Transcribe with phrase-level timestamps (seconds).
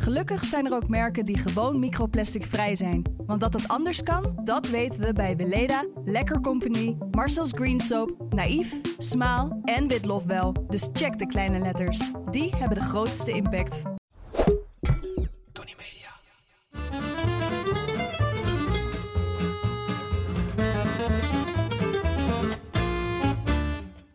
[0.00, 3.02] Gelukkig zijn er ook merken die gewoon microplastic vrij zijn.
[3.26, 8.34] Want dat het anders kan, dat weten we bij Weleda, Lekker Company, Marcel's Green Soap,
[8.34, 10.66] Naïef, Smaal en Witlof wel.
[10.68, 11.98] Dus check de kleine letters.
[12.30, 13.82] Die hebben de grootste impact.
[15.52, 16.08] Tony Media.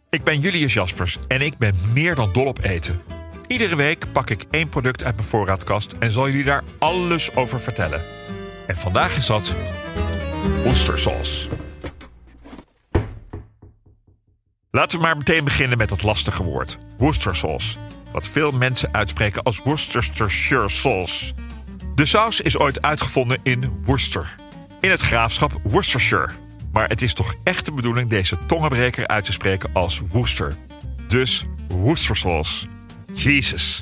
[0.10, 3.15] Ik ben Julius Jaspers en ik ben meer dan dol op eten.
[3.48, 7.60] Iedere week pak ik één product uit mijn voorraadkast en zal jullie daar alles over
[7.62, 8.02] vertellen.
[8.68, 9.56] En vandaag is dat
[10.66, 11.50] oestersauce.
[14.72, 17.80] Laten we maar meteen beginnen met het lastige woord: Worcestershire.
[18.12, 21.34] Wat veel mensen uitspreken als Worcestershire sauce.
[21.96, 24.36] De saus is ooit uitgevonden in Worcester,
[24.80, 26.30] in het graafschap Worcestershire.
[26.72, 30.56] Maar het is toch echt de bedoeling deze tongenbreker uit te spreken als Worcester.
[31.08, 32.75] Dus Worcestershire.
[33.16, 33.82] Jezus.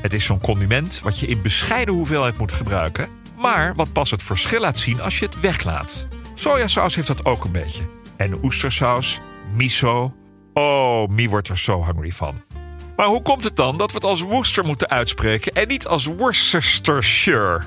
[0.00, 4.22] Het is zo'n condiment wat je in bescheiden hoeveelheid moet gebruiken, maar wat pas het
[4.22, 6.06] verschil laat zien als je het weglaat.
[6.34, 7.82] Sojasaus heeft dat ook een beetje.
[8.16, 9.20] En oestersaus,
[9.54, 10.14] miso.
[10.54, 12.42] Oh, Mie wordt er zo hungry van.
[12.96, 16.04] Maar hoe komt het dan dat we het als Worcester moeten uitspreken en niet als
[16.04, 17.62] Worcestershire?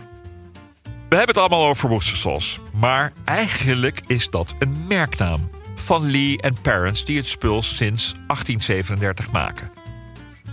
[0.83, 6.61] We hebben het allemaal over Worcestershire, maar eigenlijk is dat een merknaam van Lee en
[6.61, 9.82] Parents die het spul sinds 1837 maken.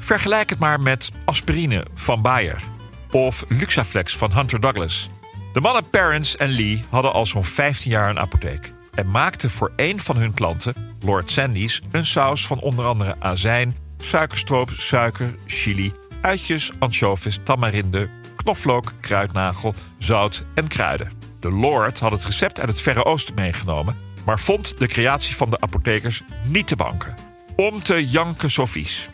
[0.01, 2.63] Vergelijk het maar met aspirine van Bayer
[3.11, 5.11] of Luxaflex van Hunter Douglas.
[5.53, 9.73] De mannen Parents en Lee hadden al zo'n 15 jaar een apotheek en maakten voor
[9.77, 15.93] één van hun klanten, Lord Sandys, een saus van onder andere azijn, suikerstroop, suiker, chili,
[16.21, 21.13] uitjes, anchovies, tamarinde, knoflook, kruidnagel, zout en kruiden.
[21.41, 25.51] De Lord had het recept uit het Verre Oosten meegenomen, maar vond de creatie van
[25.51, 27.15] de apothekers niet te banken.
[27.57, 29.11] Om te janken zo vies.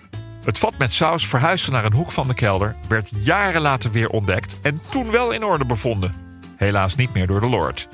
[0.46, 4.08] Het vat met saus verhuisde naar een hoek van de kelder, werd jaren later weer
[4.08, 6.14] ontdekt en toen wel in orde bevonden.
[6.56, 7.88] Helaas niet meer door de Lord.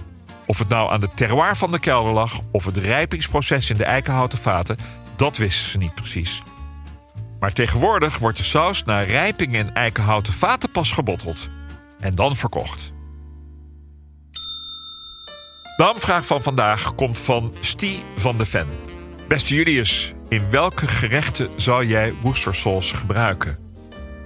[0.46, 3.84] Of het nou aan de terroir van de kelder lag of het rijpingsproces in de
[3.84, 4.76] eikenhouten vaten,
[5.16, 6.42] dat wisten ze niet precies.
[7.40, 11.48] Maar tegenwoordig wordt de saus na rijping in eikenhouten vaten pas gebotteld.
[12.00, 12.92] En dan verkocht.
[15.76, 18.68] De hamvraag van vandaag komt van Stie van de Ven.
[19.28, 23.58] Beste Julius, in welke gerechten zou jij Worcestershire gebruiken?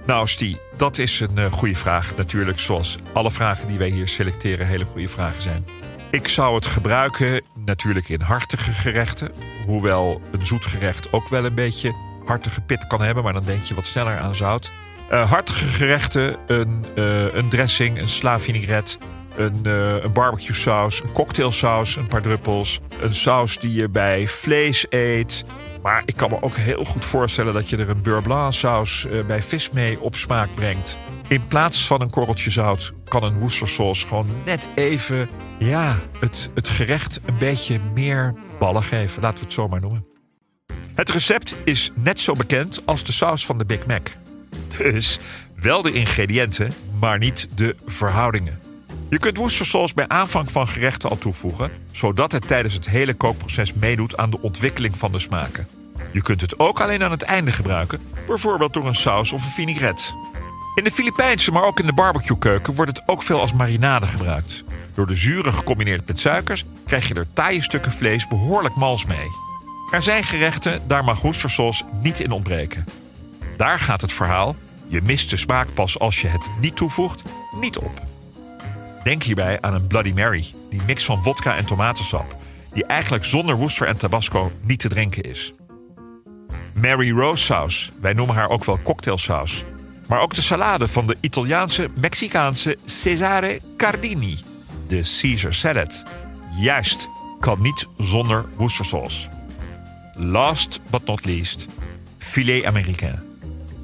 [0.05, 2.15] Nou, Stie, dat is een uh, goede vraag.
[2.15, 5.65] Natuurlijk, zoals alle vragen die wij hier selecteren, hele goede vragen zijn.
[6.11, 9.31] Ik zou het gebruiken natuurlijk in hartige gerechten.
[9.65, 13.63] Hoewel een zoet gerecht ook wel een beetje hartige pit kan hebben, maar dan denk
[13.63, 14.71] je wat sneller aan zout.
[15.11, 18.97] Uh, hartige gerechten, een, uh, een dressing, een sla vinaigrette,
[19.37, 22.79] een, uh, een barbecue saus, een cocktailsaus, een paar druppels.
[23.01, 25.45] Een saus die je bij vlees eet.
[25.81, 29.07] Maar ik kan me ook heel goed voorstellen dat je er een beurre blanc saus
[29.27, 30.97] bij vis mee op smaak brengt.
[31.27, 36.69] In plaats van een korreltje zout kan een Worcestershire gewoon net even ja, het, het
[36.69, 39.21] gerecht een beetje meer ballen geven.
[39.21, 40.05] Laten we het zo maar noemen.
[40.95, 44.07] Het recept is net zo bekend als de saus van de Big Mac.
[44.77, 45.19] Dus
[45.55, 48.66] wel de ingrediënten, maar niet de verhoudingen.
[49.09, 53.73] Je kunt Worcestershire bij aanvang van gerechten al toevoegen, zodat het tijdens het hele kookproces
[53.73, 55.67] meedoet aan de ontwikkeling van de smaken.
[56.11, 59.51] Je kunt het ook alleen aan het einde gebruiken, bijvoorbeeld door een saus of een
[59.51, 60.03] vinaigrette.
[60.75, 64.63] In de Filipijnse, maar ook in de barbecuekeuken wordt het ook veel als marinade gebruikt.
[64.93, 69.27] Door de zuren gecombineerd met suikers krijg je er taaie stukken vlees behoorlijk mals mee.
[69.91, 72.85] Er zijn gerechten, daar mag Worcestershire niet in ontbreken.
[73.57, 74.55] Daar gaat het verhaal,
[74.87, 77.23] je mist de smaak pas als je het niet toevoegt,
[77.59, 78.01] niet op.
[79.07, 82.37] Denk hierbij aan een Bloody Mary, die mix van vodka en tomatensap,
[82.73, 85.53] die eigenlijk zonder Worcester en Tabasco niet te drinken is.
[86.81, 89.63] Mary Rose saus, wij noemen haar ook wel cocktailsaus.
[90.07, 94.37] Maar ook de salade van de Italiaanse Mexicaanse Cesare Cardini,
[94.87, 96.03] de Caesar salad.
[96.59, 97.09] Juist,
[97.39, 99.29] kan niet zonder Worcestershire.
[100.13, 101.67] Last but not least,
[102.17, 103.21] filet américain.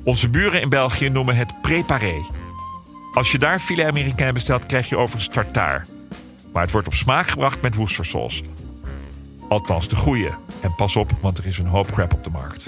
[0.04, 2.22] Onze buren in België noemen het préparé.
[3.14, 5.86] Als je daar filet américain bestelt, krijg je overigens tartaar.
[6.52, 8.42] Maar het wordt op smaak gebracht met Worcestersaus.
[9.50, 10.32] Althans de goede.
[10.62, 12.68] En pas op, want er is een hoop crap op de markt.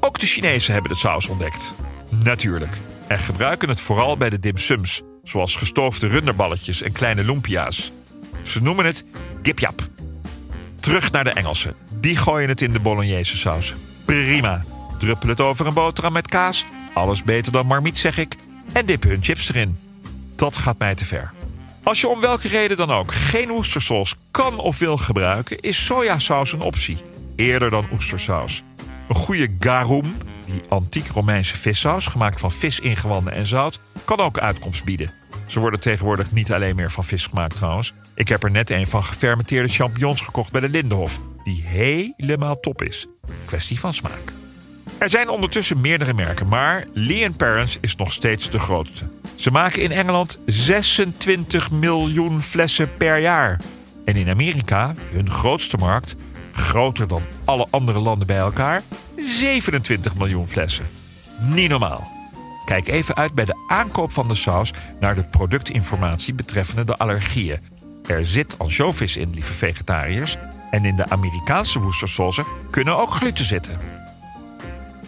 [0.00, 1.72] Ook de Chinezen hebben de saus ontdekt.
[2.08, 2.76] Natuurlijk.
[3.06, 7.92] En gebruiken het vooral bij de dim sums, zoals gestoofde runderballetjes en kleine lumpia's.
[8.42, 9.04] Ze noemen het
[9.42, 9.88] gipjap.
[10.80, 11.74] Terug naar de Engelsen.
[12.00, 13.74] Die gooien het in de bolognese saus.
[14.04, 14.64] Prima.
[14.98, 16.66] Druppel het over een boterham met kaas.
[16.94, 18.36] Alles beter dan marmiet, zeg ik.
[18.72, 19.78] En dip hun chips erin.
[20.36, 21.32] Dat gaat mij te ver.
[21.82, 26.52] Als je om welke reden dan ook geen oestersaus kan of wil gebruiken, is sojasaus
[26.52, 26.96] een optie.
[27.36, 28.62] Eerder dan oestersaus.
[29.08, 30.16] Een goede garum,
[30.46, 35.12] die antiek Romeinse vissaus, gemaakt van visingewanden en zout, kan ook uitkomst bieden.
[35.46, 37.92] Ze worden tegenwoordig niet alleen meer van vis gemaakt trouwens.
[38.14, 42.82] Ik heb er net een van gefermenteerde champignons gekocht bij de Lindenhof, die helemaal top
[42.82, 43.06] is.
[43.44, 44.32] Kwestie van smaak.
[45.02, 49.08] Er zijn ondertussen meerdere merken, maar Lee Parents is nog steeds de grootste.
[49.34, 53.60] Ze maken in Engeland 26 miljoen flessen per jaar.
[54.04, 56.16] En in Amerika, hun grootste markt,
[56.52, 58.82] groter dan alle andere landen bij elkaar,
[59.16, 60.88] 27 miljoen flessen.
[61.40, 62.10] Niet normaal.
[62.64, 67.60] Kijk even uit bij de aankoop van de saus naar de productinformatie betreffende de allergieën.
[68.06, 70.36] Er zit ansjovis in, lieve vegetariërs.
[70.70, 74.00] En in de Amerikaanse woestersausen kunnen ook gluten zitten.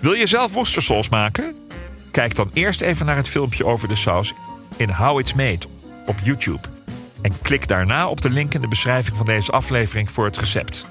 [0.04, 1.68] Wil je zelf woestersauce maken?
[2.10, 4.32] Kijk dan eerst even naar het filmpje over de saus
[4.76, 5.66] in How It's Made
[6.06, 6.68] op YouTube.
[7.22, 10.84] En klik daarna op de link in de beschrijving van deze aflevering voor het recept.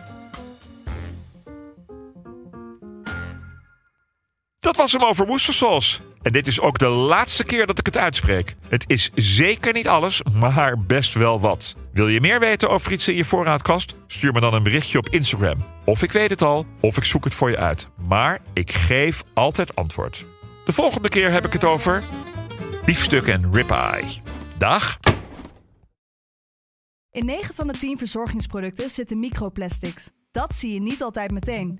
[4.59, 5.99] Dat was hem over woestersauce.
[6.23, 8.55] En dit is ook de laatste keer dat ik het uitspreek.
[8.69, 11.75] Het is zeker niet alles, maar best wel wat.
[11.93, 13.95] Wil je meer weten over iets in je voorraadkast?
[14.07, 15.65] Stuur me dan een berichtje op Instagram.
[15.85, 17.87] Of ik weet het al, of ik zoek het voor je uit.
[18.07, 20.25] Maar ik geef altijd antwoord.
[20.65, 22.03] De volgende keer heb ik het over
[22.85, 24.21] biefstuk en ribeye.
[24.57, 24.99] Dag!
[27.11, 30.09] In 9 van de 10 verzorgingsproducten zitten microplastics.
[30.31, 31.79] Dat zie je niet altijd meteen.